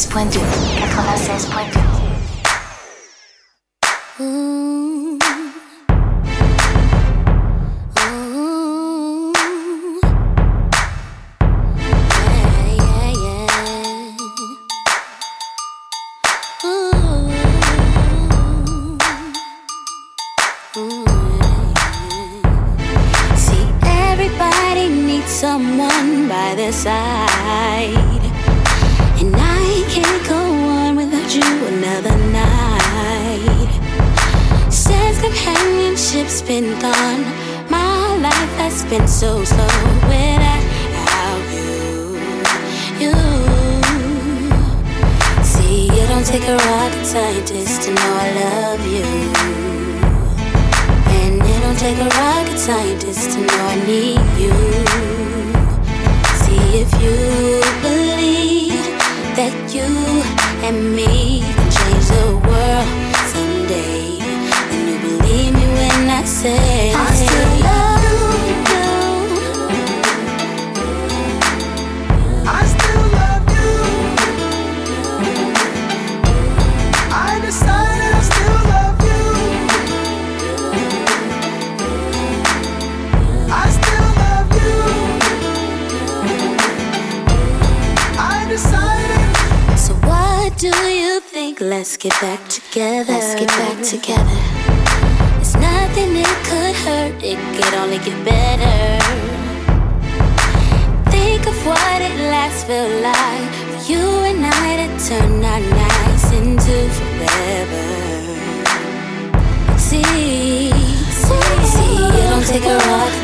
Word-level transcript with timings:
96.2. 0.00 0.40
96.2. 0.40 1.99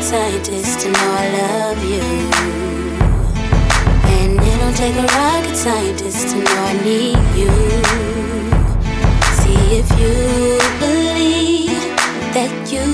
scientist 0.07 0.79
to 0.79 0.87
know 0.89 1.11
I 1.23 1.27
love 1.41 1.83
you 1.83 2.01
And 4.15 4.39
it 4.39 4.57
don't 4.61 4.77
take 4.77 4.95
a 4.95 5.07
rocket 5.19 5.57
scientist 5.57 6.29
to 6.29 6.37
know 6.37 6.59
I 6.71 6.73
need 6.89 7.19
you. 7.35 7.51
See 9.41 9.63
if 9.81 9.89
you 9.99 10.15
believe 10.79 11.83
that 12.37 12.53
you 12.71 12.87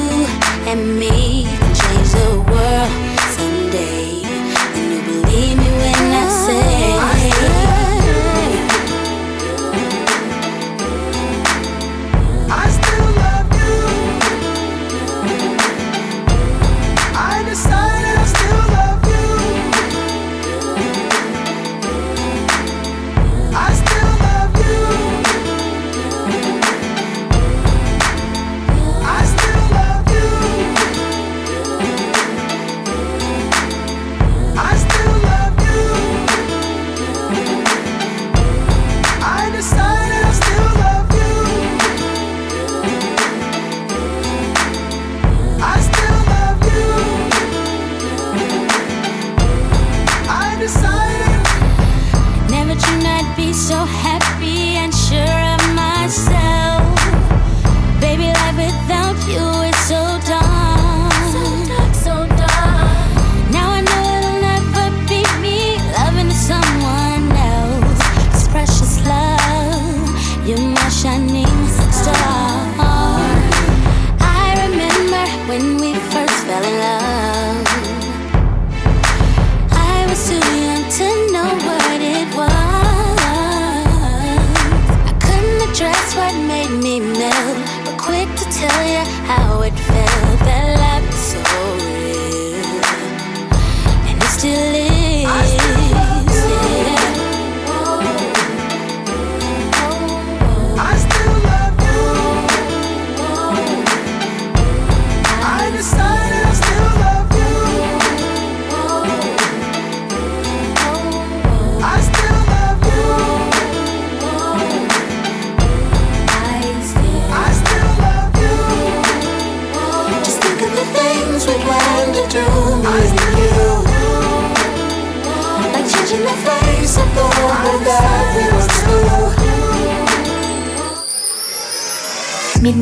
and 0.65 0.97
me 0.97 1.52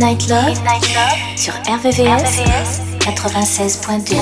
Midnight 0.01 0.30
Love, 0.30 0.57
sur 1.36 1.53
RVVS, 1.68 2.81
96.2. 3.01 4.15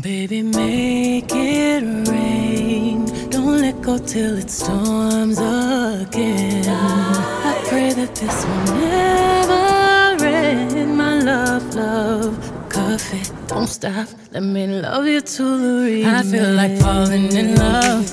Baby, 0.00 0.42
make 0.44 1.34
it 1.34 1.82
rain. 2.08 3.06
Don't 3.30 3.60
let 3.60 3.82
go 3.82 3.98
till 3.98 4.38
it 4.38 4.48
storms 4.48 5.40
again. 5.40 6.64
I 6.68 7.54
pray 7.68 7.92
that 7.92 8.14
this 8.14 8.46
will 8.46 8.64
never 8.78 10.24
end. 10.24 10.96
My 10.96 11.20
love, 11.20 11.74
love, 11.74 12.36
coffee. 12.68 13.24
Don't 13.48 13.66
stop. 13.66 14.06
Let 14.30 14.44
me 14.44 14.68
love 14.68 15.08
you 15.08 15.20
to 15.20 15.42
the 15.42 16.04
end. 16.04 16.16
I 16.16 16.22
feel 16.22 16.52
like 16.52 16.78
falling 16.78 17.32
in 17.34 17.56
love. 17.56 18.08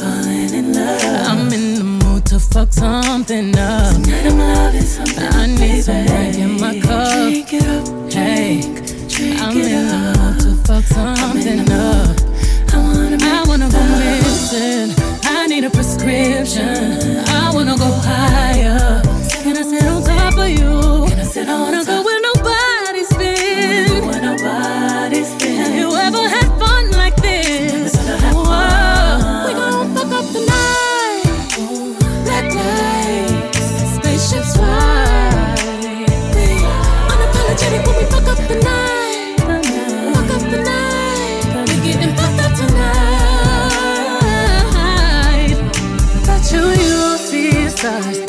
Falling 0.00 0.54
in 0.54 0.72
love. 0.72 1.28
I'm 1.28 1.52
in 1.52 1.61
fuck 2.52 2.72
something 2.72 3.56
up. 3.56 3.94
Tonight 3.94 4.26
I'm 4.26 4.38
loving 4.38 4.82
something. 4.82 5.24
I 5.24 5.46
need 5.46 5.82
some 5.82 6.06
drink 6.06 6.36
in 6.36 6.60
my 6.60 6.80
cup. 6.80 7.12
Drink 7.22 7.52
it 7.54 7.64
up, 7.64 8.12
hey, 8.12 8.60
drink 9.08 9.40
I'm 9.40 9.56
it 9.56 9.72
in 9.72 9.86
the 9.88 9.98
mood 10.18 10.40
to 10.40 10.50
fuck 10.66 10.84
something 10.84 11.60
up. 11.72 12.20
I 12.72 12.78
wanna, 12.78 13.18
I 13.20 13.44
wanna 13.46 13.70
go 13.70 13.82
missing. 13.98 14.94
I 15.24 15.46
need 15.46 15.64
a 15.64 15.70
prescription. 15.70 17.24
I 17.26 17.50
wanna 17.54 17.76
go 17.76 17.90
higher. 18.04 19.02
Can 19.42 19.56
I 19.56 19.62
sit 19.62 19.84
on 19.86 20.02
top 20.02 20.38
of 20.38 20.48
you? 20.48 21.08
Can 21.08 21.20
I 21.20 21.24
sit 21.24 21.48
I 21.48 21.58
wanna 21.58 21.84
go 21.84 22.02
where 22.02 22.11
stars. 47.82 48.21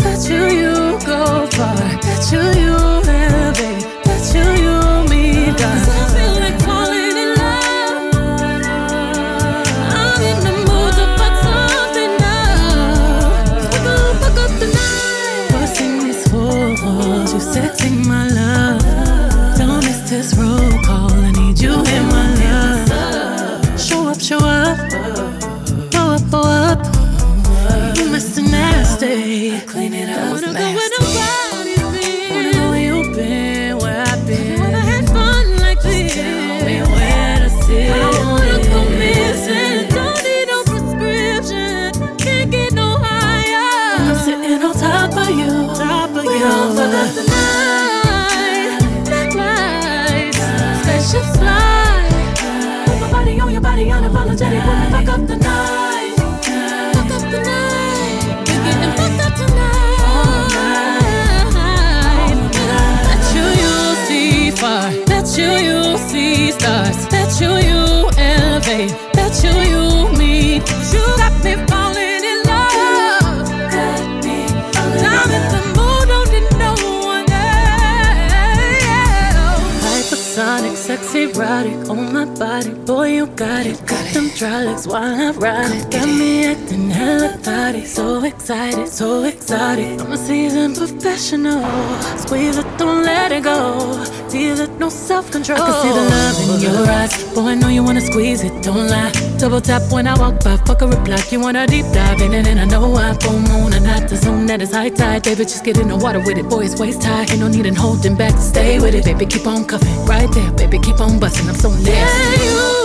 Tease 95.04 95.12
it, 95.12 95.14
no 95.14 95.22
self 95.22 95.32
control. 95.32 95.62
I 95.62 95.66
can 95.66 95.82
see 95.82 95.90
the 95.90 96.06
love 96.10 96.56
in 96.56 96.62
your 96.62 96.90
eyes, 96.90 97.24
boy, 97.34 97.42
I 97.42 97.56
know 97.56 97.68
you 97.70 97.84
wanna 97.84 98.02
squeeze 98.02 98.44
it, 98.44 98.64
don't 98.64 98.88
lie. 98.88 99.12
Double 99.38 99.62
tap 99.62 99.82
when 99.92 100.08
I 100.08 100.18
walk 100.18 100.44
by, 100.44 100.58
fuck 100.58 100.82
a 100.82 100.88
reply. 100.88 101.18
You 101.30 101.40
wanna 101.40 101.68
deep 101.68 101.86
dive 101.94 102.22
in 102.22 102.34
it, 102.34 102.48
and 102.48 102.60
I 102.60 102.66
know 102.66 102.96
I 102.96 103.14
full 103.16 103.40
moon 103.40 103.74
and 103.74 103.86
not 103.86 104.10
the 104.10 104.16
zone 104.16 104.46
that 104.48 104.62
is 104.62 104.72
high 104.74 104.90
tide. 104.90 105.24
Baby, 105.24 105.44
just 105.44 105.64
get 105.64 105.78
in 105.78 105.90
the 105.90 105.98
water 105.98 106.20
with 106.20 106.38
it, 106.38 106.50
boy, 106.50 106.66
it's 106.66 106.80
waist 106.80 107.04
high. 107.04 107.22
Ain't 107.22 107.40
no 107.40 107.48
need 107.48 107.66
in 107.66 107.76
holding 107.76 108.16
back, 108.16 108.38
stay 108.38 108.80
with 108.80 108.96
it, 108.96 109.06
baby, 109.06 109.26
keep 109.26 109.48
on 109.48 109.66
cuffing. 109.66 110.06
Right 110.06 110.32
there, 110.32 110.52
baby, 110.52 110.80
keep 110.80 111.00
on 111.00 111.20
busting, 111.20 111.48
I'm 111.50 111.56
so 111.56 111.70
nasty. 111.70 111.92
Yeah, 111.92 112.44
you, 112.44 112.83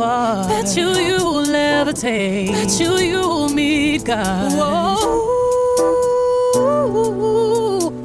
far. 0.00 0.48
Bet 0.48 0.76
you 0.76 0.88
you'll 1.08 1.44
levitate. 1.44 2.52
Bet 2.52 2.80
you 2.80 2.92
you'll 3.10 3.48
meet 3.50 4.04
God. 4.04 4.52
Whoa. 4.58 4.96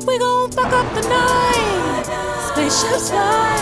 We 0.07 0.13
gon' 0.17 0.51
fuck 0.51 0.73
up 0.81 0.87
the 0.97 1.03
night. 1.19 2.05
Spaceships 2.49 3.09
fly. 3.11 3.55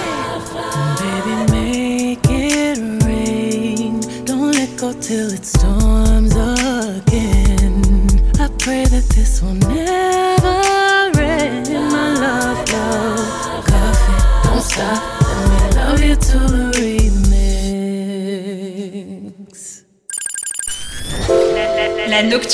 Baby, 1.01 1.35
make 1.51 2.27
it 2.29 2.77
rain. 3.05 4.01
Don't 4.25 4.51
let 4.51 4.71
go 4.77 4.93
till 4.93 5.29
it 5.37 5.45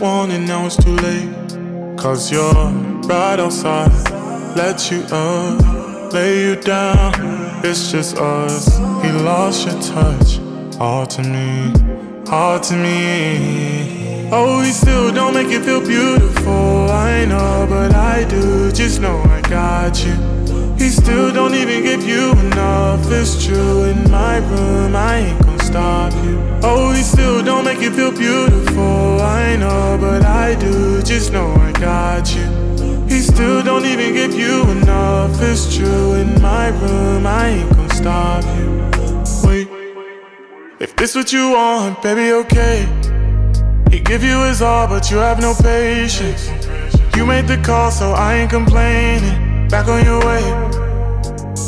say 0.00 0.06
what 0.06 0.30
you 0.30 0.30
want, 0.30 0.32
and 0.32 0.46
now 0.46 0.66
it's 0.66 0.76
too 0.76 0.96
late. 0.96 1.98
Cause 1.98 2.32
you're 2.32 2.72
right 3.08 3.38
outside, 3.38 3.92
let 4.56 4.90
you 4.90 5.02
up, 5.12 6.12
lay 6.12 6.44
you 6.44 6.56
down. 6.56 7.12
It's 7.64 7.92
just 7.92 8.16
us. 8.16 8.78
He 9.02 9.12
lost 9.12 9.66
your 9.66 9.80
touch, 9.82 10.40
all 10.80 11.06
to 11.06 11.22
me, 11.22 11.72
all 12.30 12.58
to 12.60 12.74
me. 12.74 14.28
Oh, 14.32 14.62
he 14.62 14.70
still 14.70 15.12
don't 15.12 15.34
make 15.34 15.48
you 15.48 15.62
feel 15.62 15.80
beautiful. 15.80 16.88
I 16.90 17.24
know, 17.26 17.66
but 17.68 17.94
I 17.94 18.24
do. 18.24 18.70
Just 18.72 19.00
know 19.00 19.18
I 19.24 19.40
got 19.42 20.04
you. 20.04 20.14
He 20.78 20.88
still 20.88 21.32
don't 21.32 21.54
even 21.54 21.82
give 21.82 22.04
you 22.04 22.30
enough. 22.32 23.00
It's 23.10 23.44
true. 23.44 23.84
In 23.84 24.10
my 24.10 24.38
room, 24.38 24.94
I 24.94 25.16
ain't 25.16 25.49
stop 25.70 26.12
oh, 26.14 26.24
you. 26.24 26.38
Oh, 26.62 26.92
he 26.92 27.02
still 27.02 27.42
don't 27.42 27.64
make 27.64 27.80
you 27.80 27.90
feel 27.90 28.12
beautiful. 28.12 29.20
I 29.20 29.56
know, 29.56 29.98
but 30.00 30.24
I 30.24 30.54
do. 30.54 31.02
Just 31.02 31.32
know 31.32 31.52
I 31.54 31.72
got 31.72 32.34
you. 32.34 32.46
He 33.08 33.20
still 33.20 33.62
don't 33.62 33.84
even 33.84 34.12
give 34.12 34.34
you 34.34 34.62
enough. 34.70 35.40
It's 35.40 35.74
true. 35.74 36.14
In 36.14 36.40
my 36.42 36.68
room, 36.68 37.26
I 37.26 37.48
ain't 37.48 37.70
gonna 37.70 37.94
stop 37.94 38.44
you. 38.56 38.70
Wait, 39.44 39.68
if 40.80 40.96
this 40.96 41.14
what 41.14 41.32
you 41.32 41.52
want, 41.52 42.02
baby, 42.02 42.32
okay. 42.42 42.86
He 43.90 44.00
give 44.00 44.22
you 44.22 44.42
his 44.44 44.62
all, 44.62 44.86
but 44.86 45.10
you 45.10 45.18
have 45.18 45.40
no 45.40 45.54
patience. 45.54 46.48
You 47.16 47.26
made 47.26 47.46
the 47.46 47.58
call, 47.58 47.90
so 47.90 48.12
I 48.12 48.36
ain't 48.36 48.50
complaining. 48.50 49.68
Back 49.68 49.88
on 49.88 50.04
your 50.04 50.20
way. 50.20 50.44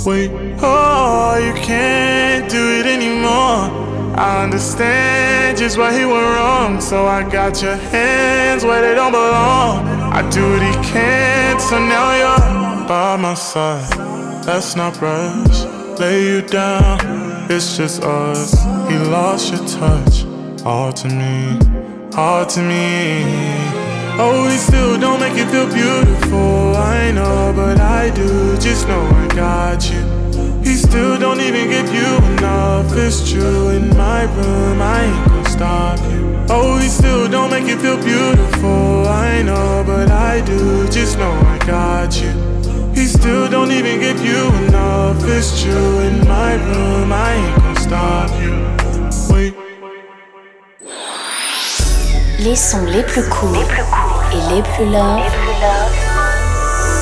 Wait, 0.05 0.31
oh, 0.61 1.39
you 1.45 1.53
can't 1.63 2.51
do 2.51 2.81
it 2.81 2.87
anymore. 2.87 3.82
I 4.15 4.45
understand 4.45 5.57
just 5.57 5.79
why 5.79 5.93
he 5.99 6.05
went 6.05 6.27
wrong, 6.37 6.81
so 6.81 7.07
I 7.07 7.23
got 7.29 7.63
your 7.63 7.77
hands 7.77 8.65
where 8.65 8.83
they 8.83 8.95
don't 8.95 9.13
belong. 9.13 9.87
I 10.13 10.29
do 10.31 10.43
what 10.53 10.63
he 10.63 10.73
can, 10.93 11.59
so 11.59 11.79
now 11.79 12.17
you're 12.17 12.87
by 12.87 13.17
my 13.17 13.35
side. 13.35 13.97
Let's 14.47 14.77
not 14.77 15.01
rush, 15.01 15.65
lay 15.99 16.27
you 16.27 16.43
down. 16.43 17.01
It's 17.51 17.77
just 17.77 18.03
us. 18.03 18.53
He 18.89 18.99
lost 18.99 19.53
your 19.53 19.67
touch, 19.67 20.25
all 20.65 20.93
to 20.93 21.09
me, 21.09 21.59
all 22.15 22.45
to 22.45 22.61
me. 22.61 23.25
Oh, 24.19 24.47
he 24.51 24.59
still 24.59 25.01
don't 25.01 25.21
make 25.21 25.37
you 25.39 25.47
feel 25.47 25.67
beautiful. 25.73 26.77
I 26.77 27.11
know, 27.13 27.53
but 27.57 27.81
I 27.81 28.11
do. 28.11 28.57
Just 28.59 28.87
know 28.87 29.01
I 29.01 29.29
got 29.35 29.91
you. 29.91 30.22
He 30.73 30.79
still 30.79 31.19
don't 31.19 31.39
even 31.39 31.69
give 31.69 31.93
you 31.93 32.17
enough. 32.33 32.97
It's 32.97 33.31
true. 33.31 33.69
In 33.77 33.95
my 33.95 34.23
room, 34.23 34.81
I 34.81 35.03
ain't 35.03 35.29
gonna 35.29 35.51
stop 35.51 35.99
you. 36.11 36.47
Oh, 36.49 36.79
he 36.79 36.89
still 36.89 37.29
don't 37.29 37.51
make 37.51 37.67
you 37.67 37.77
feel 37.79 37.99
beautiful. 38.03 39.07
I 39.07 39.43
know, 39.43 39.85
but 39.87 40.11
I 40.11 40.41
do. 40.41 40.89
Just 40.89 41.19
know 41.19 41.31
I 41.31 41.59
got 41.67 42.19
you. 42.23 42.33
He 42.95 43.05
still 43.05 43.51
don't 43.51 43.71
even 43.71 44.01
give 44.01 44.25
you 44.25 44.49
enough. 44.65 45.23
It's 45.29 45.63
true. 45.63 46.01
In 46.09 46.27
my 46.27 46.55
room, 46.55 47.13
I 47.13 47.35
ain't 47.35 47.57
gonna 47.61 47.79
stop 47.79 48.31
you. 48.41 48.55
Wait. 49.29 49.55
Les 52.39 52.57
sons 52.57 52.87
les 52.87 53.03
plus 53.03 53.29
courts 53.29 53.75
et 54.33 54.55
les 54.55 54.63
plus 54.63 54.87
love 54.87 55.21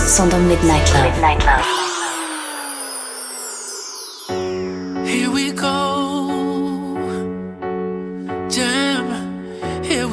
sont 0.09 0.27
dans 0.27 0.41
Midnight 0.41 0.93
Love. 0.93 1.15
Here 1.23 1.90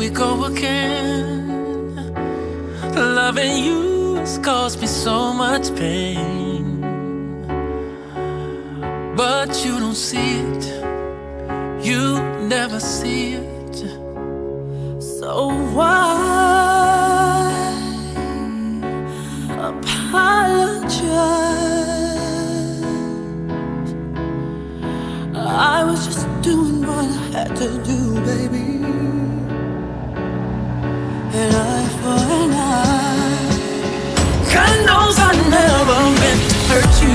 we 0.07 0.13
go 0.13 0.45
again. 0.45 2.05
Loving 2.95 3.63
you 3.63 4.15
has 4.15 4.37
caused 4.37 4.79
me 4.79 4.87
so 4.87 5.33
much 5.33 5.75
pain. 5.75 6.81
But 9.15 9.65
you 9.65 9.79
don't 9.79 9.95
see 9.95 10.39
it, 10.39 10.65
you 11.83 12.21
never 12.47 12.79
see 12.79 13.33
it. 13.33 13.77
So 15.01 15.49
why 15.75 16.13
apologize? 19.71 21.17
I 25.35 25.83
was 25.83 26.05
just 26.05 26.27
doing 26.41 26.81
what 26.87 27.05
I 27.05 27.29
had 27.35 27.55
to 27.57 27.69
do, 27.83 27.99
baby. 28.21 28.76
An 31.39 31.53
eye 31.53 31.87
for. 32.01 32.17
God 34.53 34.77
knows 34.87 35.17
I 35.19 35.31
never 35.51 35.99
meant 36.21 36.41
to 36.49 36.57
hurt 36.69 36.95
you. 37.03 37.06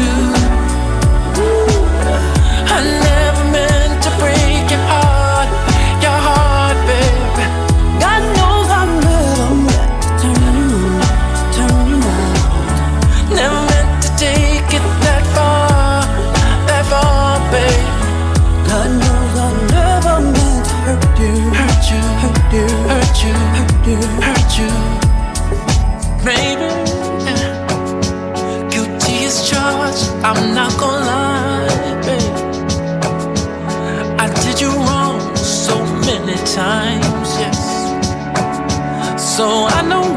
So 39.42 39.48
I 39.48 39.82
know 39.82 40.11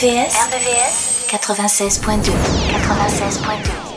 RVVS, 0.00 0.32
RVVS 0.48 1.28
96.2 1.28 2.32
96.2 2.32 3.89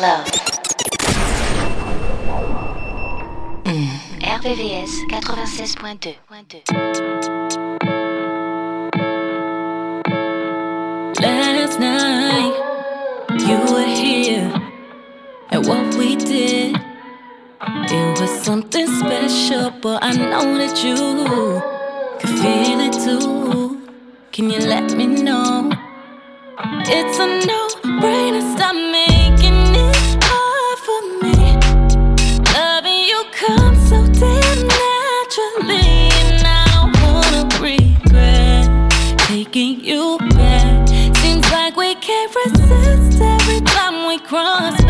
Love. 0.00 0.28
Hmm. 3.64 3.88
RVVS 4.20 4.92
96.2. 5.08 6.16
Last 11.18 11.80
night, 11.80 12.54
you 13.40 13.58
were 13.72 13.86
here, 13.86 14.52
and 15.50 15.66
what 15.66 15.94
we 15.94 16.16
did, 16.16 16.76
it 16.76 18.20
was 18.20 18.30
something 18.42 18.86
special. 18.86 19.70
But 19.80 20.02
I 20.02 20.12
know 20.12 20.58
that 20.58 20.84
you 20.84 20.96
can 22.20 22.36
feel 22.42 22.80
it 22.80 22.92
too. 23.02 23.80
Can 24.32 24.50
you 24.50 24.58
let 24.58 24.94
me 24.94 25.06
know? 25.06 25.70
It's 26.84 27.18
a 27.18 27.26
no-brainer. 27.46 28.42
Stop 28.56 28.74
making 28.74 29.25
taking 39.56 39.82
you 39.82 40.18
back. 40.18 40.88
Seems 41.16 41.50
like 41.50 41.76
we 41.76 41.94
can't 41.94 42.34
resist 42.44 43.22
every 43.22 43.60
time 43.62 44.06
we 44.06 44.18
cross 44.18 44.85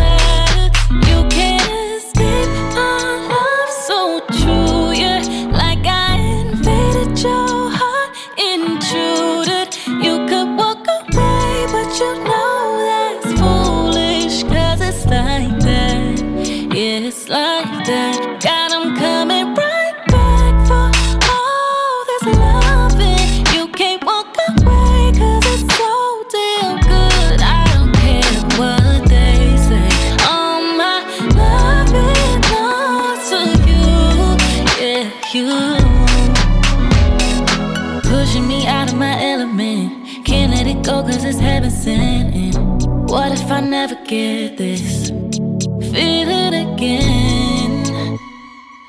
if 43.47 43.53
I 43.53 43.61
never 43.61 43.95
get 44.03 44.57
this? 44.57 45.07
Feel 45.09 46.29
it 46.43 46.53
again. 46.67 48.19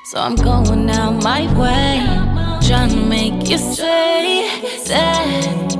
So 0.03 0.19
I'm 0.19 0.35
going 0.35 0.89
out 0.89 1.23
my 1.23 1.43
way. 1.57 2.03
Trying 2.67 2.89
to 2.89 2.97
make 2.97 3.47
you 3.49 3.57
say 3.57 4.49
that 4.87 5.71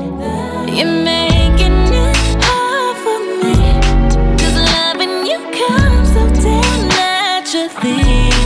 you're 0.70 1.04
making 1.04 1.80
it 2.06 2.18
hard 2.42 2.96
for 3.04 3.20
me. 3.42 3.56
Cause 4.40 4.58
loving 4.72 5.26
you 5.30 5.40
comes 5.60 6.14
so 6.14 6.24
damn 6.42 6.88
naturally. 6.88 8.39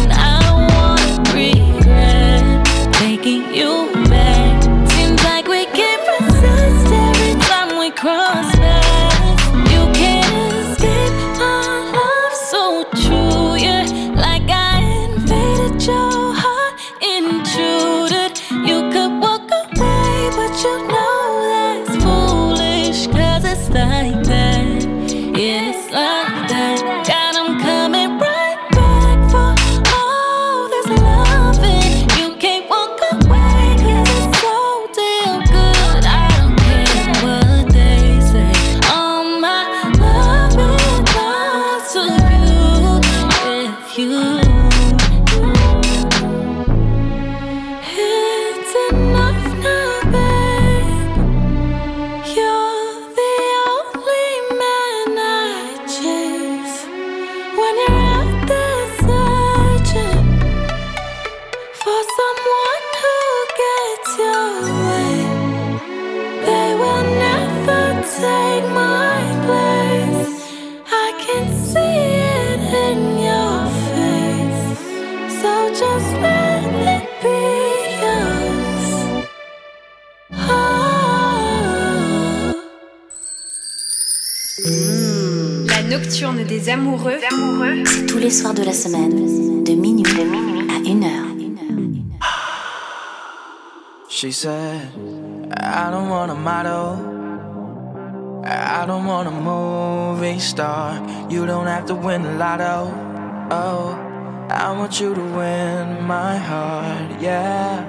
Want 104.93 105.01
you 105.01 105.15
to 105.15 105.21
win 105.35 106.03
my 106.05 106.37
heart, 106.37 107.19
yeah. 107.19 107.81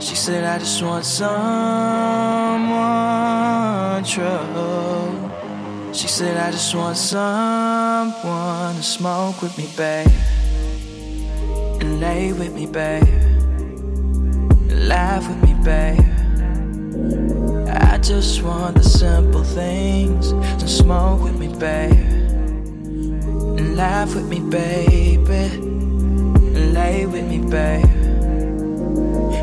She 0.00 0.16
said, 0.16 0.42
I 0.42 0.58
just 0.58 0.82
want 0.82 1.04
someone 1.04 1.30
true. 4.02 5.30
She 5.92 6.08
said, 6.08 6.36
I 6.36 6.50
just 6.50 6.74
want 6.74 6.96
someone 6.96 8.74
to 8.74 8.82
smoke 8.82 9.42
with 9.42 9.56
me, 9.56 9.68
babe. 9.76 10.08
And 11.80 12.00
lay 12.00 12.32
with 12.32 12.52
me, 12.52 12.66
babe. 12.66 13.04
And 13.04 14.88
laugh 14.88 15.28
with 15.28 15.40
me, 15.40 15.54
babe. 15.62 16.00
I 17.70 17.98
just 17.98 18.42
want 18.42 18.74
the 18.74 18.82
simple 18.82 19.44
things 19.44 20.32
to 20.32 20.66
smoke 20.66 21.22
with 21.22 21.38
me, 21.38 21.46
babe. 21.46 21.92
And 23.56 23.76
laugh 23.76 24.16
with 24.16 24.28
me, 24.28 24.40
baby. 24.40 25.73
Lay 26.84 27.06
with 27.06 27.26
me, 27.32 27.38
babe. 27.38 27.82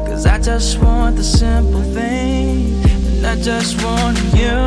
Cause 0.08 0.28
I 0.28 0.38
just 0.38 0.78
want 0.80 1.16
the 1.16 1.24
simple 1.24 1.82
things. 1.82 2.86
And 2.86 3.26
I 3.26 3.36
just 3.42 3.82
want 3.84 4.18
you. 4.42 4.58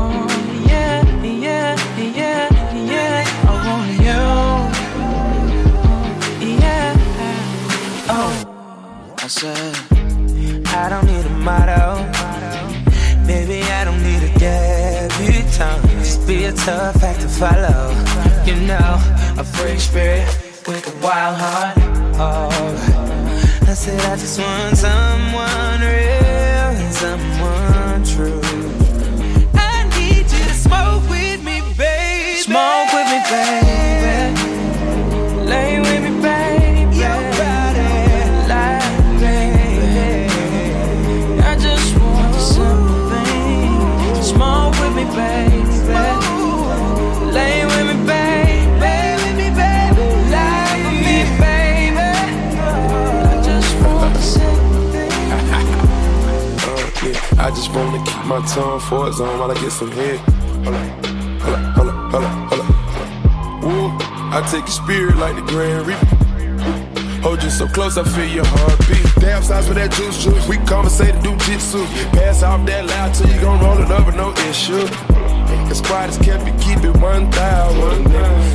Oh, 0.00 0.26
yeah, 0.70 0.98
yeah, 1.22 1.76
yeah, 2.20 2.48
yeah, 2.92 3.48
I 3.48 3.52
want 3.66 3.90
you. 4.06 4.22
Yeah, 6.62 6.96
oh, 8.16 8.32
I 9.24 9.28
said, 9.28 9.74
I 10.82 10.88
don't 10.92 11.06
need 11.06 11.26
a 11.32 11.34
motto. 11.48 11.84
Maybe 13.24 13.62
I 13.78 13.84
don't 13.84 14.02
need 14.02 14.22
a 14.30 14.32
debutante. 14.44 15.88
Just 16.00 16.26
be 16.26 16.46
a 16.46 16.52
tough 16.52 17.00
act 17.04 17.20
to 17.20 17.28
follow. 17.28 17.82
You 18.48 18.56
know, 18.66 18.90
a 19.38 19.44
free 19.44 19.78
spirit 19.78 20.43
wild 21.04 21.36
heart. 21.36 21.76
Oh, 22.16 22.48
I 23.68 23.74
said, 23.74 24.00
I 24.10 24.16
just 24.16 24.40
want 24.40 24.76
someone 24.78 25.80
real 25.80 26.72
and 26.80 26.94
someone 26.94 28.02
true. 28.12 28.40
I 29.52 29.84
need 29.98 30.24
you 30.32 30.44
to 30.48 30.54
smoke 30.54 31.04
with 31.10 31.44
me, 31.44 31.60
baby. 31.76 32.40
Smoke 32.40 32.90
with 32.96 33.08
me, 33.12 33.20
baby. 33.30 34.32
Lay 35.44 35.78
with 35.80 36.02
me, 36.03 36.03
Just 57.74 57.86
wanna 57.86 58.04
keep 58.04 58.24
my 58.26 58.40
tongue 58.46 58.78
for 58.78 59.08
its 59.08 59.18
on 59.18 59.36
while 59.36 59.50
I 59.50 59.54
get 59.54 59.72
some 59.72 59.90
head. 59.90 60.20
Hold 60.62 60.76
up, 60.76 60.94
hold 61.42 61.56
up, 61.56 61.74
hold 61.74 61.88
up, 61.88 62.04
hold 62.12 62.24
up, 62.24 62.52
hold 62.52 62.60
up. 62.62 63.64
Woo, 63.64 63.90
I 64.30 64.46
take 64.48 64.62
your 64.70 64.78
spirit 64.78 65.16
like 65.16 65.34
the 65.34 65.42
Grand 65.42 65.84
Reaper. 65.84 66.06
Hold 67.26 67.42
you 67.42 67.50
so 67.50 67.66
close, 67.66 67.98
I 67.98 68.04
feel 68.04 68.30
your 68.30 68.46
heartbeat. 68.46 69.04
Damn 69.18 69.42
size 69.42 69.66
for 69.66 69.74
that 69.74 69.90
juice 69.90 70.22
juice. 70.22 70.46
We 70.46 70.58
conversate 70.58 71.20
do 71.24 71.34
jitsu. 71.38 71.84
Pass 72.14 72.44
off 72.44 72.64
that 72.66 72.86
loud 72.86 73.12
till 73.12 73.28
you 73.28 73.40
gon' 73.40 73.58
roll 73.58 73.78
it 73.82 73.90
up 73.90 74.06
with 74.06 74.14
no 74.14 74.30
issue. 74.46 74.86
As 75.66 75.80
quiet 75.80 76.10
as 76.10 76.18
kept, 76.18 76.46
you 76.46 76.54
keep 76.62 76.78
it 76.84 76.96
1,000. 77.02 78.04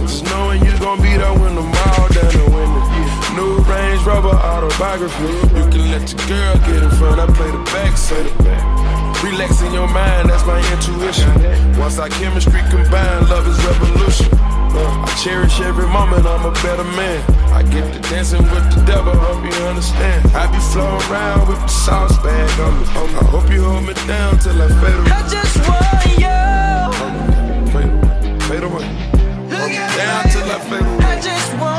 Just 0.08 0.24
knowing 0.32 0.64
you 0.64 0.72
gon' 0.80 1.02
be 1.02 1.12
there 1.20 1.36
when 1.36 1.56
the 1.56 1.68
mall 1.68 2.08
down 2.16 2.32
the 2.40 2.48
window. 2.56 2.80
New 3.36 3.60
Range 3.68 4.02
Rover 4.08 4.32
autobiography. 4.32 5.28
You 5.60 5.68
can 5.68 5.92
let 5.92 6.08
your 6.08 6.24
girl 6.24 6.56
get 6.72 6.84
in 6.84 6.92
front, 6.92 7.20
I 7.20 7.28
play 7.36 7.52
the 7.52 7.60
back, 7.76 7.98
say 7.98 8.24
the 8.24 8.44
back. 8.44 8.99
Relaxing 9.24 9.74
your 9.74 9.88
mind, 9.88 10.30
that's 10.30 10.46
my 10.46 10.60
intuition. 10.72 11.30
Once 11.78 12.00
our 12.00 12.08
chemistry 12.08 12.62
combined, 12.72 13.28
love 13.30 13.46
is 13.48 13.60
revolution. 13.66 14.30
Uh, 14.72 15.04
I 15.06 15.14
cherish 15.22 15.60
every 15.60 15.88
moment, 15.88 16.26
I'm 16.26 16.46
a 16.46 16.52
better 16.64 16.86
man. 16.96 17.22
I 17.52 17.64
get 17.64 17.92
to 17.94 18.00
dancing 18.10 18.42
with 18.44 18.74
the 18.74 18.82
devil, 18.86 19.14
hope 19.14 19.44
you 19.44 19.52
understand. 19.68 20.26
I 20.34 20.48
be 20.48 20.60
flowing 20.72 21.02
around 21.12 21.50
with 21.50 21.60
the 21.60 21.68
sauce 21.68 22.18
bag 22.24 22.60
on 22.62 22.80
me. 22.80 22.86
Oh, 22.96 23.20
I 23.20 23.26
hope 23.26 23.52
you 23.52 23.62
hold 23.62 23.84
me 23.84 23.94
down 24.08 24.40
till 24.40 24.56
I 24.62 24.70
fade 24.80 24.96
away. 24.96 25.12
I 25.12 25.28
just 25.28 25.58
want 25.68 26.06
you. 26.24 26.40
Fade 27.74 27.92
away, 27.92 28.40
fade 28.48 28.64
away. 28.64 28.88
Down 29.98 30.24
till 30.32 30.50
I 30.50 30.60
fade 30.70 30.86
away. 30.86 31.06
I 31.06 31.20
just 31.20 31.54
want 31.60 31.79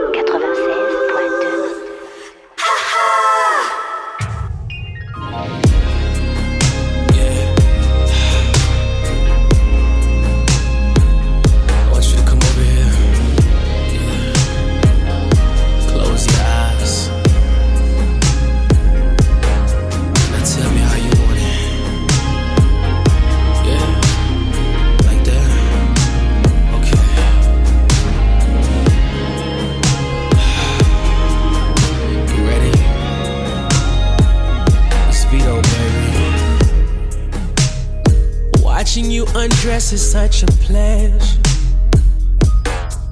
undress 39.41 39.91
is 39.91 40.11
such 40.11 40.43
a 40.43 40.45
pleasure. 40.45 41.41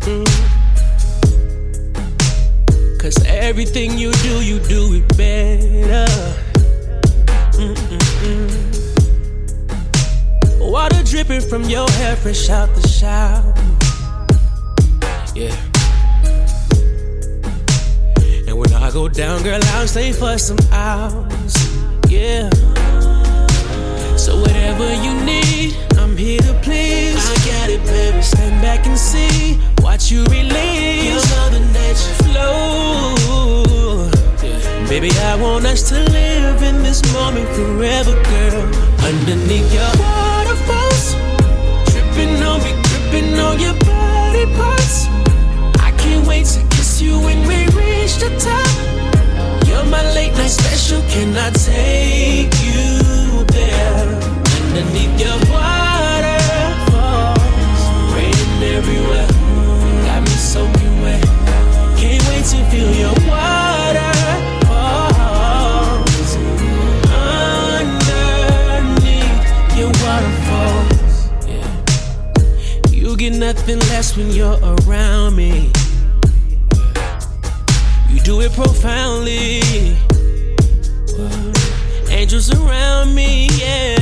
Mm. 0.05 0.27
Cause 2.99 3.17
everything 3.25 3.97
you 3.97 4.11
do, 4.11 4.43
you 4.43 4.59
do 4.59 4.93
it 4.93 5.07
better. 5.17 6.05
Mm-mm-mm. 7.57 8.51
Water 10.59 11.03
dripping 11.03 11.41
from 11.41 11.63
your 11.63 11.89
hair, 11.97 12.15
fresh 12.15 12.47
out 12.49 12.69
the 12.75 12.87
shower. 12.87 13.53
Yeah. 15.33 15.55
And 18.47 18.55
when 18.55 18.71
I 18.73 18.91
go 18.91 19.09
down, 19.09 19.41
girl, 19.41 19.59
I'll 19.73 19.87
stay 19.87 20.11
for 20.11 20.37
some 20.37 20.59
hours. 20.71 21.55
Yeah. 22.07 22.51
So 24.15 24.39
whatever 24.39 24.93
you 24.93 25.13
need 25.25 25.88
here 26.19 26.41
to 26.41 26.53
please. 26.61 27.15
I 27.15 27.35
got 27.47 27.69
it, 27.69 27.83
baby. 27.85 28.21
Stand 28.21 28.61
back 28.61 28.85
and 28.85 28.97
see. 28.97 29.57
Watch 29.79 30.11
you 30.11 30.23
release. 30.25 31.07
Your 31.07 31.23
mother 31.35 31.63
nature 31.71 32.15
flow. 32.27 33.15
Baby, 34.89 35.11
I 35.31 35.35
want 35.41 35.65
us 35.65 35.87
to 35.89 35.95
live 35.95 36.61
in 36.61 36.83
this 36.83 37.01
moment 37.13 37.47
forever, 37.55 38.15
girl. 38.31 38.63
Underneath 39.09 39.71
your 39.73 39.91
waterfalls. 40.03 41.15
Tripping 41.91 42.43
on 42.43 42.59
me, 42.65 42.71
gripping 42.87 43.39
on 43.39 43.59
your 43.59 43.77
body 43.85 44.45
parts. 44.57 45.07
I 45.79 45.91
can't 45.97 46.27
wait 46.27 46.45
to 46.47 46.61
kiss 46.75 47.01
you 47.01 47.17
when 47.19 47.47
we 47.47 47.65
reach 47.79 48.17
the 48.17 48.29
top. 48.43 49.67
You're 49.67 49.85
my 49.85 50.03
late 50.13 50.33
night 50.33 50.51
special. 50.51 51.01
Can 51.13 51.37
I 51.37 51.49
take 51.51 52.53
you 52.67 53.45
there? 53.55 54.19
Underneath 54.67 55.15
your 55.21 55.37
waterfalls 55.49 55.78
everywhere. 58.79 59.27
Got 60.05 60.21
me 60.23 60.35
soaking 60.53 61.01
wet. 61.01 61.23
Can't 61.99 62.23
wait 62.29 62.45
to 62.51 62.57
feel 62.71 62.91
your 63.03 63.15
water 63.27 64.13
falls 64.67 66.31
underneath 67.91 68.17
your 69.77 69.91
waterfalls. 70.03 71.17
Yeah. 71.51 71.71
You 72.89 73.17
get 73.17 73.33
nothing 73.33 73.79
less 73.91 74.15
when 74.15 74.31
you're 74.31 74.59
around 74.73 75.35
me. 75.35 75.71
You 78.09 78.19
do 78.21 78.39
it 78.41 78.53
profoundly. 78.53 79.61
Angels 82.09 82.49
around 82.53 83.13
me, 83.13 83.49
yeah. 83.59 83.98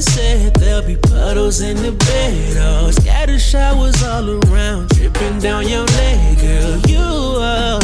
Said 0.00 0.54
there'll 0.54 0.86
be 0.86 0.96
puddles 0.96 1.60
in 1.60 1.76
the 1.76 1.92
bed. 1.92 2.56
Oh, 2.58 2.90
scatter 2.90 3.38
showers 3.38 4.02
all 4.02 4.30
around, 4.30 4.88
dripping 4.90 5.38
down 5.40 5.68
your 5.68 5.84
leg, 5.84 6.38
girl. 6.40 6.78
You 6.88 7.00
are. 7.38 7.80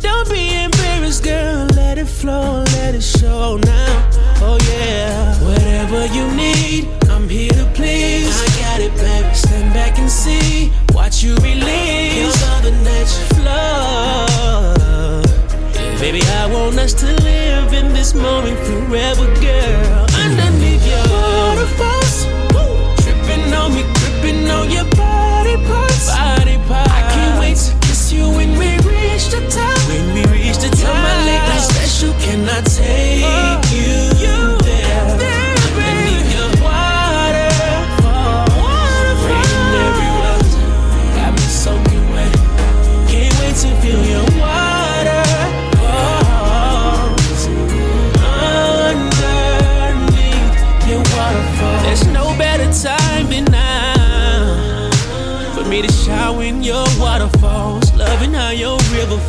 Don't 0.00 0.28
be 0.28 0.62
embarrassed, 0.64 1.22
girl. 1.22 1.66
Let 1.76 1.98
it 1.98 2.08
flow, 2.08 2.64
let 2.74 2.94
it 2.94 3.02
show 3.02 3.58
now. 3.58 4.10
Oh 4.40 4.58
yeah. 4.72 5.36
Whatever 5.44 6.06
you 6.06 6.26
need, 6.34 6.88
I'm 7.08 7.28
here 7.28 7.52
to 7.52 7.70
please. 7.74 8.34
I 8.40 8.46
got 8.62 8.80
it, 8.80 8.94
baby. 8.96 9.34
Stand 9.34 9.72
back 9.74 9.98
and 9.98 10.10
see. 10.10 10.72
Watch 10.92 11.22
you 11.22 11.34
release. 11.36 12.42
All 12.50 12.60
the 12.62 12.72
natural 12.82 13.28
flow. 13.38 14.28
Baby, 16.00 16.22
I 16.22 16.46
want 16.52 16.78
us 16.78 16.92
to 16.94 17.06
live 17.22 17.72
in 17.72 17.92
this 17.92 18.14
moment 18.14 18.58
forever, 18.66 19.26
girl. 19.40 20.07
Parts. 25.66 26.08
Body 26.14 26.58
parts. 26.68 26.90
I 26.90 27.02
can't 27.12 27.40
wait 27.40 27.56
to 27.56 27.72
kiss 27.86 28.12
you 28.12 28.28
when 28.30 28.50
we 28.58 28.70
reach 28.86 29.28
the 29.30 29.40
top. 29.50 29.78
When 29.88 30.14
we 30.14 30.22
reach 30.32 30.58
the 30.58 30.70
top, 30.70 30.78
You're 30.78 30.94
my 30.94 31.16
late 31.26 31.44
night 31.48 31.64
special. 31.64 32.12
Can 32.24 32.48
I 32.48 32.60
take 32.62 33.24
oh, 33.24 33.57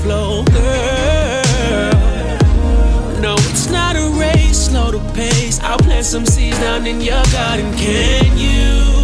flows, 0.04 0.47
girl. 0.50 1.43
No, 3.22 3.36
it's 3.50 3.70
not 3.70 3.95
a 3.95 4.10
race, 4.20 4.66
slow 4.66 4.91
the 4.91 5.00
pace. 5.14 5.60
I'll 5.62 5.78
plant 5.78 6.06
some 6.06 6.26
seeds 6.26 6.60
down 6.60 6.88
in 6.88 7.02
your 7.02 7.24
garden. 7.32 7.74
Can 7.76 8.38
you 8.38 8.99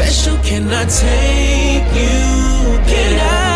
special. 0.00 0.36
Can 0.42 0.68
I 0.68 0.84
take 0.84 1.86
you 1.94 2.78
there? 2.88 3.50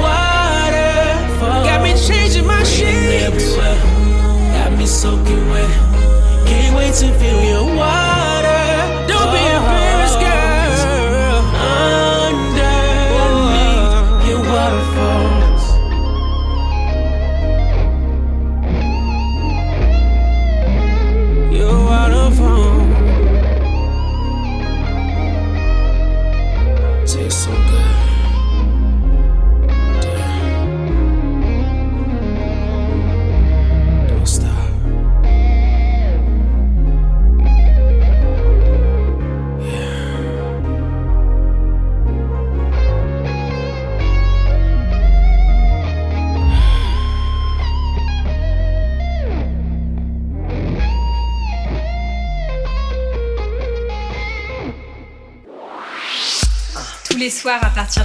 Water, 0.00 1.66
got 1.68 1.82
me 1.82 1.94
changing 2.06 2.46
my 2.46 2.62
sheets. 2.64 3.56
Got 3.56 4.72
me 4.78 4.86
soaking 4.86 5.48
wet. 5.50 5.70
Can't 6.46 6.76
wait 6.76 6.94
to 6.94 7.12
feel 7.18 7.42
your 7.44 7.76
water. 7.76 8.13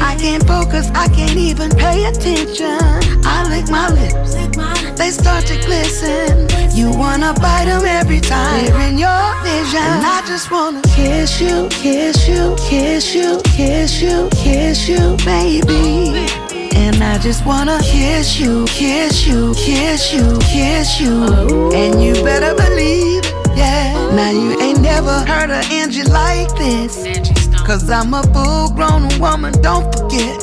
I 0.00 0.14
can't 0.16 0.46
focus, 0.46 0.90
I 0.94 1.08
can't 1.08 1.36
even 1.36 1.70
pay 1.70 2.04
attention. 2.04 2.78
I 3.24 3.46
lick 3.48 3.68
my 3.68 3.88
lips, 3.90 4.34
they 4.98 5.10
start 5.10 5.46
to 5.46 5.56
glisten. 5.66 6.48
You 6.74 6.90
wanna 6.90 7.34
bite 7.34 7.66
them 7.66 7.84
every 7.84 8.20
time 8.20 8.64
they're 8.64 8.88
in 8.88 8.98
your 8.98 9.34
vision. 9.42 9.82
And 9.82 10.06
I 10.06 10.22
just 10.26 10.50
wanna 10.50 10.82
kiss 10.82 11.40
you, 11.40 11.68
kiss 11.70 12.28
you, 12.28 12.54
kiss 12.58 13.14
you, 13.14 13.40
kiss 13.44 14.00
you, 14.00 14.28
kiss 14.32 14.88
you, 14.88 15.16
baby. 15.24 16.26
And 16.76 17.02
I 17.02 17.18
just 17.18 17.44
wanna 17.44 17.80
kiss 17.82 18.38
you, 18.38 18.64
kiss 18.66 19.26
you, 19.26 19.52
kiss 19.54 20.12
you, 20.12 20.38
kiss 20.42 21.00
you. 21.00 21.72
And 21.72 22.02
you 22.02 22.14
better 22.22 22.54
believe, 22.54 23.24
yeah. 23.56 23.92
Now 24.14 24.30
you 24.30 24.60
ain't 24.60 24.80
never 24.80 25.18
heard 25.26 25.50
of 25.50 25.64
Angie 25.70 26.04
like 26.04 26.54
this. 26.56 27.37
Cause 27.68 27.90
I'm 27.90 28.14
a 28.14 28.22
full 28.32 28.70
grown 28.70 29.10
woman, 29.20 29.52
don't 29.60 29.84
forget. 29.92 30.40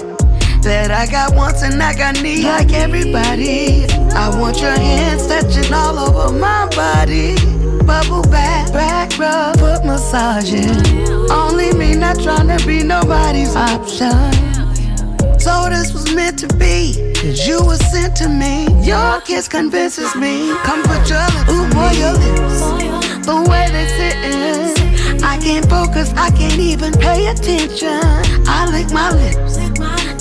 That 0.62 0.92
I 0.92 1.08
got 1.08 1.36
wants 1.36 1.64
and 1.64 1.82
I 1.82 1.96
got 1.96 2.22
needs 2.22 2.44
like 2.44 2.72
everybody. 2.72 3.88
I 4.14 4.30
want 4.40 4.62
your 4.62 4.70
hands 4.70 5.26
touching 5.26 5.74
all 5.74 5.98
over 5.98 6.32
my 6.38 6.70
body. 6.76 7.34
Bubble 7.84 8.22
bath, 8.30 8.72
back 8.72 9.18
rub, 9.18 9.58
foot 9.58 9.84
massaging. 9.84 10.70
Only 11.32 11.74
me, 11.74 11.96
not 11.96 12.22
trying 12.22 12.56
to 12.56 12.64
be 12.64 12.84
nobody's 12.84 13.56
option. 13.56 14.14
So 15.40 15.68
this 15.68 15.96
was 15.96 16.14
meant 16.14 16.38
to 16.46 16.48
be, 16.58 17.12
cause 17.16 17.48
you 17.48 17.58
were 17.66 17.82
sent 17.90 18.16
to 18.18 18.30
me. 18.30 18.68
Your 18.86 19.20
kiss 19.22 19.48
convinces 19.48 20.16
me. 20.16 20.54
Come 20.62 20.84
put 20.84 21.10
your 21.10 21.26
lips 21.34 21.50
Ooh, 21.50 21.66
boy, 21.74 21.90
your 21.98 22.14
lips. 22.14 23.26
The 23.26 23.48
way 23.50 23.66
they 23.72 23.88
sitting. 23.98 25.05
I 25.26 25.38
can't 25.40 25.68
focus, 25.68 26.14
I 26.14 26.30
can't 26.30 26.60
even 26.60 26.94
pay 26.94 27.28
attention. 27.28 28.00
I 28.48 28.70
lick 28.72 28.92
my 28.94 29.10
lips. 29.12 29.58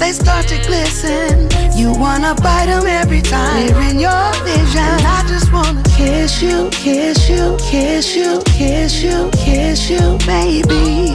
They 0.00 0.12
start 0.12 0.48
to 0.48 0.56
glisten. 0.66 1.48
You 1.78 1.92
wanna 1.92 2.34
bite 2.36 2.66
them 2.66 2.86
every 2.86 3.20
time. 3.20 3.68
They're 3.68 3.90
in 3.90 4.00
your 4.00 4.32
vision. 4.42 4.96
I 5.04 5.24
just 5.28 5.52
wanna 5.52 5.82
kiss 5.96 6.42
you, 6.42 6.70
kiss 6.72 7.28
you, 7.28 7.56
kiss 7.60 8.16
you, 8.16 8.42
kiss 8.46 9.02
you, 9.02 9.30
kiss 9.32 9.90
you, 9.90 10.18
baby. 10.26 11.12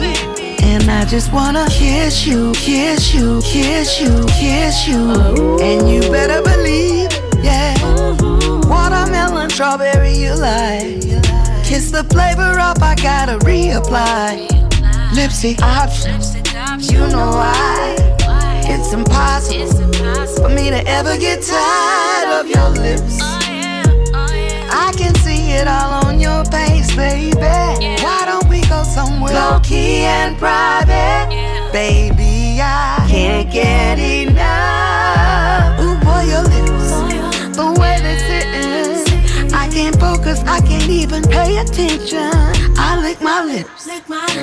And 0.62 0.88
I 0.88 1.04
just 1.04 1.32
wanna 1.32 1.66
kiss 1.68 2.26
you, 2.26 2.52
kiss 2.52 3.12
you, 3.12 3.40
kiss 3.42 4.00
you, 4.00 4.24
kiss 4.28 4.86
you. 4.86 5.58
And 5.60 5.90
you 5.90 6.00
better 6.12 6.40
believe, 6.42 7.10
yeah. 7.42 7.74
Watermelon, 8.70 9.50
strawberry, 9.50 10.14
you 10.14 10.34
like. 10.36 11.09
Kiss 11.70 11.92
the 11.92 12.02
flavor 12.02 12.58
up, 12.58 12.82
I 12.82 12.96
gotta 12.96 13.38
reapply. 13.46 14.50
Lipstick 15.14 15.62
options, 15.62 16.34
you 16.90 16.98
know 16.98 17.30
why. 17.30 17.94
It's 18.66 18.92
impossible 18.92 19.70
for 20.42 20.48
me 20.48 20.70
to 20.70 20.82
ever 20.88 21.16
get 21.16 21.44
tired 21.44 22.40
of 22.40 22.50
your 22.50 22.70
lips. 22.70 23.20
I 23.22 24.92
can 24.98 25.14
see 25.22 25.52
it 25.52 25.68
all 25.68 26.04
on 26.06 26.18
your 26.18 26.44
face, 26.46 26.90
baby. 26.96 27.38
Why 27.38 28.22
don't 28.26 28.48
we 28.48 28.62
go 28.62 28.82
somewhere 28.82 29.32
low 29.32 29.60
key 29.62 30.02
and 30.02 30.36
private? 30.38 31.28
Baby, 31.72 32.58
I 32.60 33.06
can't 33.08 33.48
get 33.48 34.00
enough. 34.00 35.78
Ooh, 35.78 35.96
boy, 36.04 36.22
your 36.32 36.42
lips, 36.42 36.79
focus, 40.00 40.40
I 40.46 40.60
can't 40.60 40.90
even 40.90 41.22
pay 41.22 41.58
attention. 41.58 42.32
I 42.76 42.98
lick 43.00 43.20
my 43.20 43.44
lips, 43.44 43.84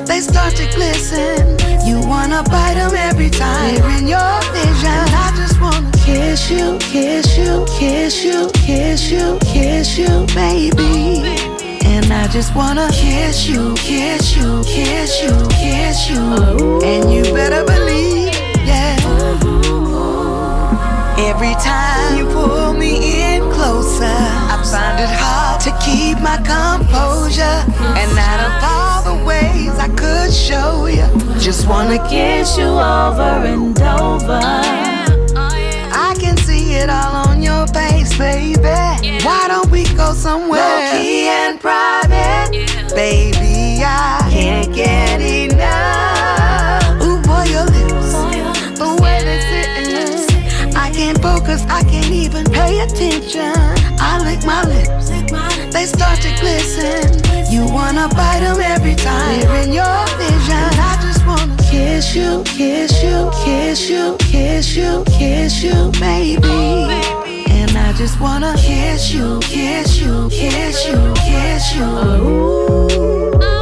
they 0.07 0.21
start 0.21 0.55
to 0.55 0.65
glisten. 0.75 1.57
You 1.85 1.99
wanna 2.07 2.43
bite 2.43 2.75
them 2.75 2.93
every 2.95 3.29
time 3.29 3.75
they're 3.75 3.97
in 3.97 4.07
your 4.07 4.35
vision. 4.53 5.01
I 5.25 5.33
just 5.35 5.59
wanna 5.59 5.91
kiss 6.05 6.49
you, 6.51 6.77
kiss 6.79 7.37
you, 7.37 7.65
kiss 7.79 8.23
you, 8.23 8.49
kiss 8.53 9.11
you, 9.11 9.39
kiss 9.41 9.97
you, 9.97 10.25
baby. 10.35 11.35
And 11.85 12.05
I 12.11 12.27
just 12.27 12.55
wanna 12.55 12.89
kiss 12.91 13.47
you, 13.47 13.73
kiss 13.75 14.37
you, 14.37 14.61
kiss 14.63 15.23
you, 15.23 15.35
kiss 15.49 16.09
you. 16.09 16.21
And 16.83 17.11
you 17.11 17.23
better 17.33 17.63
believe, 17.65 18.33
yeah. 18.69 18.95
Every 21.17 21.55
time 21.55 22.17
you 22.17 22.25
pull 22.27 22.73
me 22.73 22.91
in 23.13 23.16
Find 24.97 25.11
it 25.11 25.15
hard 25.15 25.61
to 25.61 25.71
keep 25.85 26.17
my 26.21 26.37
composure. 26.37 27.43
And 28.01 28.17
out 28.17 28.41
of 28.47 28.53
all 28.73 29.17
the 29.17 29.23
ways 29.23 29.77
I 29.77 29.89
could 29.89 30.33
show 30.33 30.87
you, 30.87 31.05
just 31.39 31.67
wanna 31.67 31.99
kiss 32.09 32.57
you 32.57 32.65
over 32.65 33.45
and 33.45 33.79
over. 33.79 34.39
I 35.93 36.15
can 36.19 36.35
see 36.37 36.73
it 36.73 36.89
all 36.89 37.27
on 37.27 37.43
your 37.43 37.67
face, 37.67 38.17
baby. 38.17 39.21
Why 39.23 39.45
don't 39.47 39.69
we 39.69 39.83
go 39.93 40.13
somewhere 40.13 40.61
low 40.61 40.99
key 40.99 41.27
and 41.27 41.61
private? 41.61 42.49
Baby, 42.95 43.83
I 43.85 44.27
can't 44.31 44.73
get 44.73 45.21
enough. 45.21 45.36
I 51.69 51.83
can't 51.83 52.11
even 52.11 52.45
pay 52.45 52.79
attention. 52.79 53.53
I 53.99 54.19
lick 54.23 54.45
my 54.45 54.63
lips, 54.63 55.09
they 55.73 55.85
start 55.85 56.19
to 56.21 56.31
glisten. 56.39 57.21
You 57.51 57.65
wanna 57.65 58.07
bite 58.09 58.41
them 58.41 58.59
every 58.59 58.95
time 58.95 59.39
they're 59.41 59.63
in 59.63 59.73
your 59.73 59.99
vision. 60.17 60.67
I 60.79 60.97
just 61.01 61.25
wanna 61.25 61.55
kiss 61.69 62.15
you, 62.15 62.43
kiss 62.45 63.03
you, 63.03 63.29
kiss 63.43 63.89
you, 63.89 64.17
kiss 64.19 64.75
you, 64.75 65.03
kiss 65.07 65.63
you, 65.63 65.91
baby. 65.99 66.87
And 67.49 67.71
I 67.77 67.93
just 67.93 68.19
wanna 68.19 68.53
kiss 68.57 69.13
you, 69.13 69.39
kiss 69.41 69.99
you, 69.99 70.29
kiss 70.29 70.87
you, 70.87 71.13
kiss 71.15 71.75
you. 71.75 71.83
Ooh. 71.83 73.56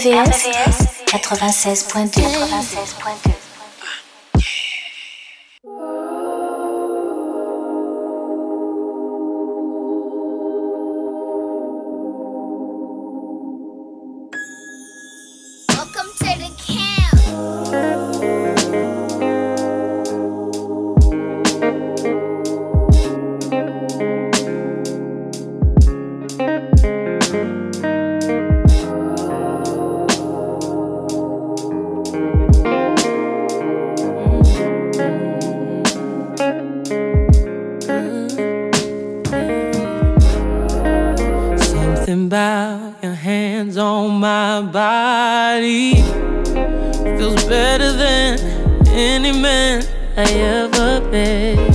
RVVS 0.00 1.04
96.2 1.12 2.22
96.2 2.22 3.50
Welcome 15.68 16.10
to 16.16 16.30
the 16.38 16.50
camp. 16.56 17.89
better 47.48 47.92
than 47.92 48.38
any 48.88 49.32
man 49.32 49.84
I 50.16 50.24
ever 50.24 51.00
met. 51.10 51.74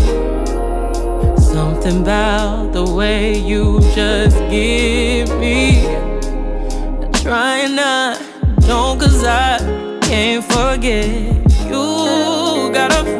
Something 1.39 2.01
about 2.01 2.74
the 2.74 2.84
way 2.84 3.38
you 3.38 3.80
just 3.93 4.38
give 4.49 5.30
me. 5.39 5.88
I 5.88 7.10
try 7.14 7.68
not, 7.68 8.22
don't, 8.62 8.99
cause 8.99 9.24
I 9.24 9.60
can't 10.01 10.43
forget. 10.43 11.08
You 11.70 12.72
gotta 12.74 13.14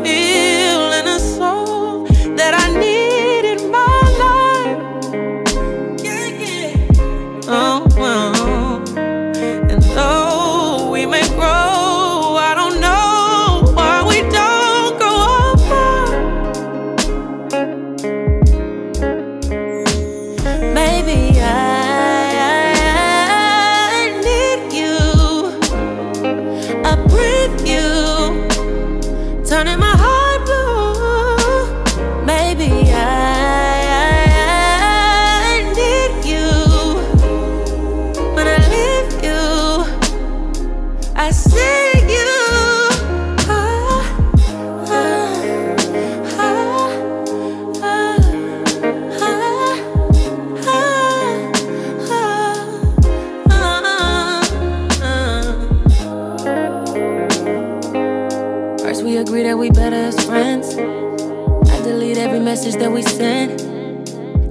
message 62.56 62.76
that 62.76 62.90
we 62.90 63.02
sent. 63.02 63.60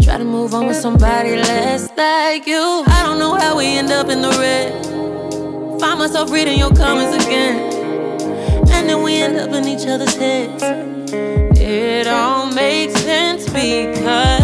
Try 0.03 0.19
to 0.19 0.25
move 0.25 0.53
on 0.53 0.67
with 0.67 0.77
somebody 0.77 1.37
less 1.37 1.89
like 1.97 2.47
you. 2.47 2.85
I 2.87 3.03
don't 3.03 3.19
know 3.19 3.35
how 3.35 3.57
we 3.57 3.79
end 3.79 3.91
up 3.91 4.11
in 4.11 4.21
the 4.21 4.29
red. 4.29 4.85
Find 5.81 5.99
myself 6.01 6.31
reading 6.31 6.59
your 6.59 6.75
comments 6.75 7.25
again. 7.25 7.57
And 8.75 8.91
then 8.91 9.03
we 9.03 9.15
end 9.15 9.39
up 9.39 9.49
in 9.53 9.67
each 9.67 9.87
other's 9.87 10.15
heads. 10.17 10.63
It 11.59 12.07
all 12.07 12.53
makes 12.53 12.93
sense 13.01 13.47
because. 13.47 14.44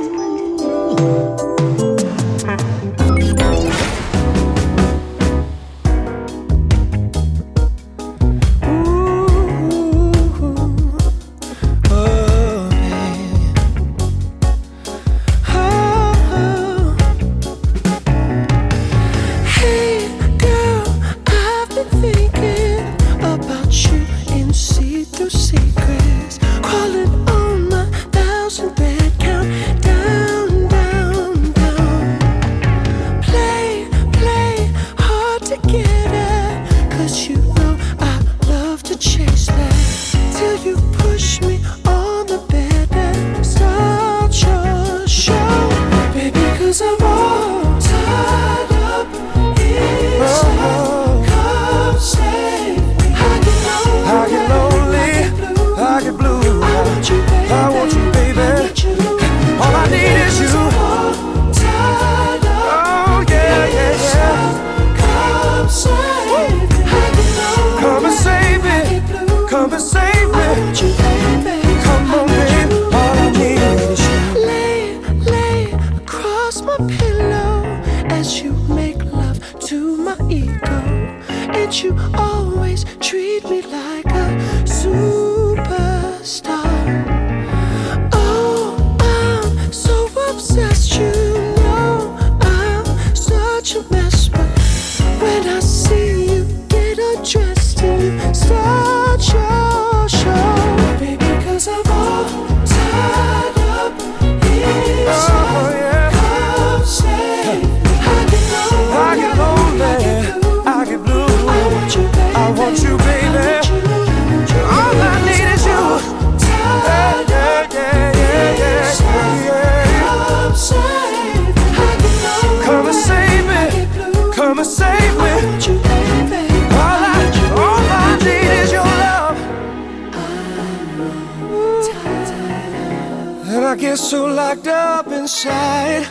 feel 133.91 133.97
so 133.97 134.25
locked 134.25 134.67
up 134.67 135.07
inside. 135.07 136.07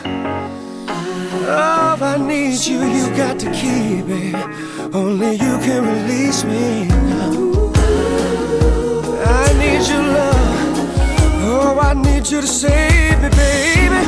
Oh, 1.47 1.97
I 1.99 2.17
need 2.17 2.63
you, 2.63 2.79
you 2.83 3.07
got 3.17 3.39
to 3.39 3.49
keep 3.51 4.05
me. 4.05 4.35
Only 4.93 5.31
you 5.31 5.53
can 5.65 5.81
release 5.93 6.43
me. 6.43 6.87
I 9.41 9.47
need 9.61 9.83
your 9.91 10.05
love. 10.19 10.61
Oh, 11.43 11.79
I 11.81 11.93
need 11.95 12.29
you 12.29 12.41
to 12.41 12.47
save 12.47 13.19
me, 13.23 13.29
baby. 13.29 14.03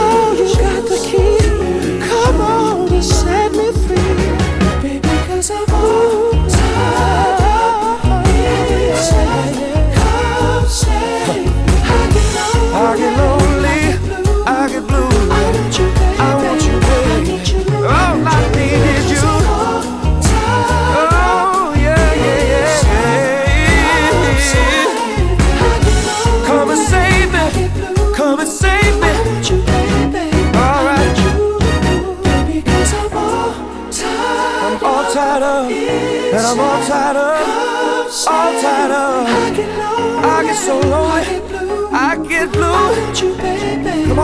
Oh, 0.00 0.34
you 0.38 0.46
got 0.56 0.82
the 0.88 0.98
key. 1.08 2.08
Come 2.08 2.40
on 2.40 2.92
and 2.94 3.04
save 3.04 3.47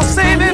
saving 0.04 0.53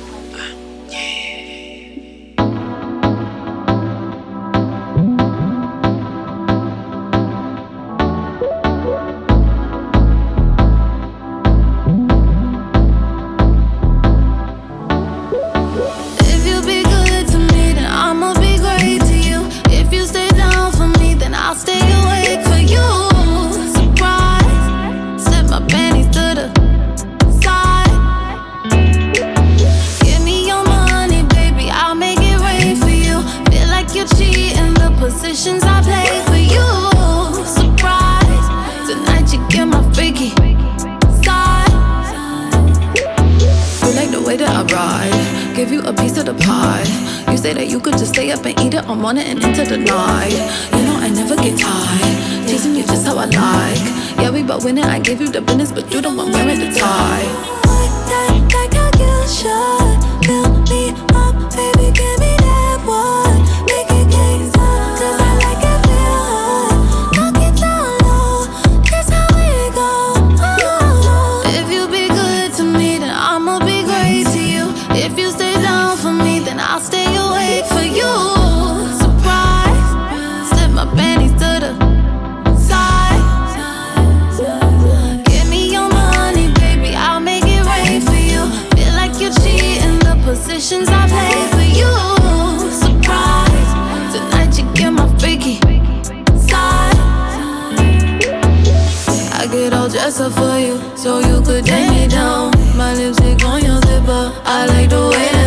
for 100.19 100.59
you 100.59 100.77
so 100.97 101.19
you 101.19 101.41
could 101.41 101.65
take 101.65 101.89
me 101.89 102.07
down. 102.07 102.51
My 102.75 102.93
lipstick 102.93 103.45
on 103.45 103.63
your 103.63 103.79
zipper, 103.81 104.33
I 104.43 104.65
like 104.65 104.89
the 104.89 105.09
way 105.09 105.40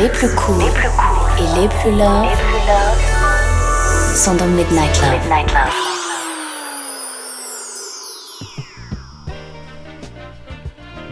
Les 0.00 0.06
sons 0.06 0.12
les 0.12 0.18
plus 0.18 0.28
courts 0.34 0.62
et 1.38 1.60
les 1.60 1.68
plus 1.68 1.90
love 1.90 2.38
sont 4.16 4.34
dans 4.34 4.46
Midnight 4.46 4.98
Love. 5.02 5.50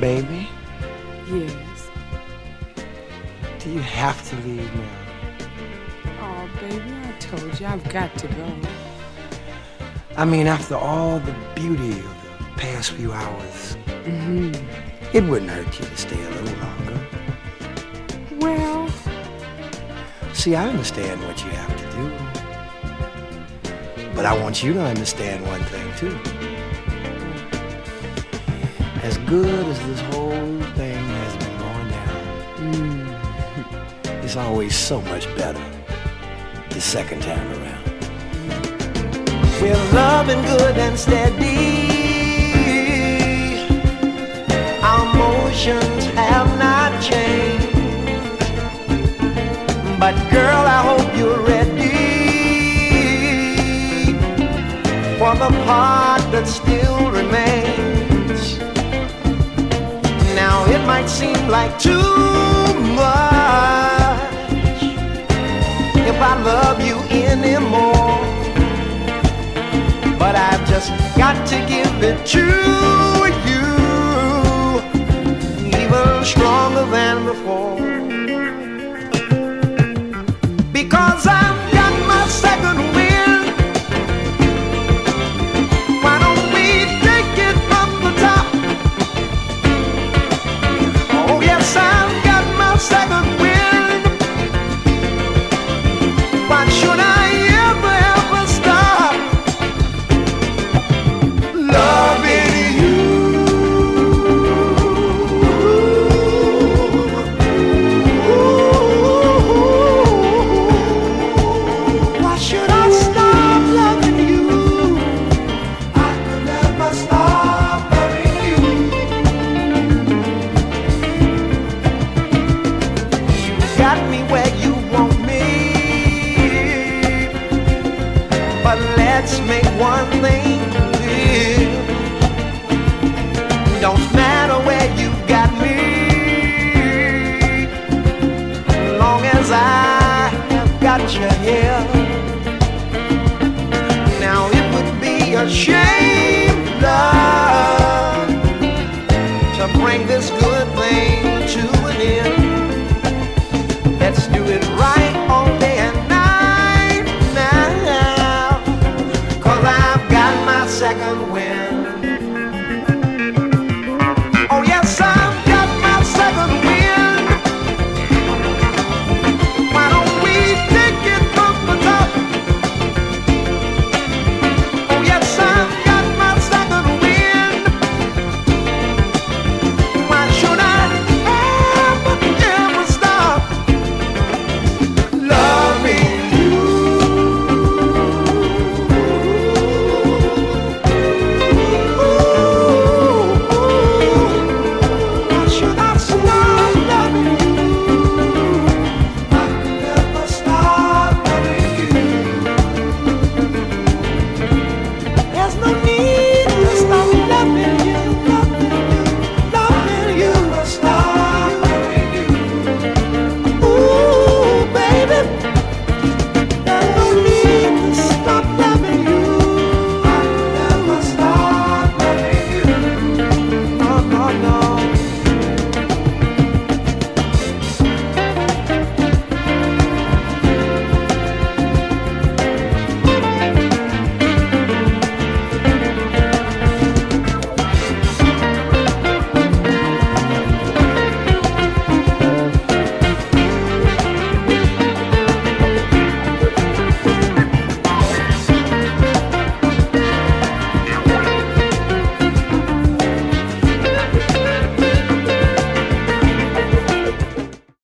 Baby, 0.00 0.48
Yes. 1.30 1.90
do 3.58 3.70
you 3.70 3.80
have 3.80 4.16
to 4.30 4.36
leave 4.36 4.74
now? 4.74 4.82
Oh, 6.22 6.48
baby, 6.60 6.94
I 7.04 7.12
told 7.18 7.60
you 7.60 7.66
I've 7.66 7.86
got 7.92 8.16
to 8.18 8.26
go. 8.28 8.46
I 10.16 10.24
mean, 10.24 10.46
after 10.46 10.76
all 10.76 11.18
the 11.18 11.34
beauty 11.54 11.90
of 11.90 12.16
the 12.38 12.44
past 12.56 12.92
few 12.92 13.12
hours, 13.12 13.76
hmm 14.06 14.52
it 15.12 15.24
wouldn't 15.24 15.50
hurt 15.50 15.78
you 15.80 15.86
to 15.86 15.96
stay 15.96 16.22
a 16.22 16.37
See, 20.38 20.54
I 20.54 20.68
understand 20.68 21.20
what 21.22 21.42
you 21.42 21.50
have 21.50 21.76
to 21.76 21.82
do. 21.96 22.12
But 24.14 24.24
I 24.24 24.40
want 24.40 24.62
you 24.62 24.72
to 24.72 24.80
understand 24.80 25.44
one 25.44 25.60
thing, 25.64 25.92
too. 25.96 26.16
As 29.02 29.18
good 29.26 29.66
as 29.66 29.78
this 29.88 30.00
whole 30.12 30.62
thing 30.76 30.96
has 30.96 31.36
been 31.38 31.58
going 31.58 31.88
down, 31.90 32.22
it's 34.22 34.36
always 34.36 34.76
so 34.76 35.02
much 35.02 35.26
better 35.34 35.64
the 36.70 36.80
second 36.80 37.20
time 37.22 37.50
around. 37.58 37.84
We're 39.60 39.74
loving 39.92 40.40
good 40.42 40.78
and 40.78 40.96
steady. 40.96 41.88
Our 44.84 45.04
motions 45.16 46.06
have 46.14 46.56
not 46.60 47.02
changed. 47.02 47.57
But 49.98 50.14
girl, 50.30 50.64
I 50.64 50.80
hope 50.90 51.16
you're 51.18 51.40
ready 51.40 51.90
for 55.18 55.34
the 55.34 55.50
part 55.66 56.22
that 56.30 56.46
still 56.46 57.10
remains. 57.10 58.58
Now 60.36 60.64
it 60.66 60.86
might 60.86 61.08
seem 61.08 61.48
like 61.48 61.76
too 61.80 61.98
much 62.94 63.58
if 66.06 66.16
I 66.30 66.34
love 66.44 66.80
you 66.80 66.98
anymore. 67.10 68.22
But 70.16 70.36
I've 70.36 70.64
just 70.68 70.90
got 71.16 71.44
to 71.48 71.56
give 71.66 72.02
it 72.04 72.24
to 72.34 72.44
you 73.50 73.66
even 75.76 76.24
stronger 76.24 76.86
than 76.86 77.24
before. 77.24 77.87
Cause 81.18 81.26
I've 81.26 81.72
got 81.72 82.06
my 82.06 82.28
second 82.28 82.94
wind 82.94 83.07